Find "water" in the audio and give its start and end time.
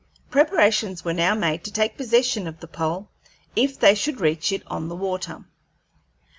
4.95-5.45